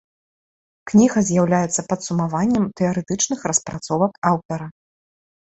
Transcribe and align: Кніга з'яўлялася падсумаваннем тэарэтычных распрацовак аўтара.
Кніга 0.91 1.19
з'яўлялася 1.27 1.85
падсумаваннем 1.91 2.65
тэарэтычных 2.81 3.39
распрацовак 3.53 4.13
аўтара. 4.33 4.67